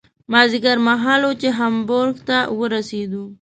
مازدیګر 0.31 0.77
مهال 0.87 1.21
و 1.25 1.31
چې 1.41 1.47
هامبورګ 1.57 2.15
ته 2.27 2.37
ورسېدو. 2.59 3.25